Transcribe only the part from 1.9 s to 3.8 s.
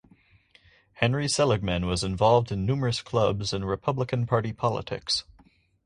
involved in numerous clubs and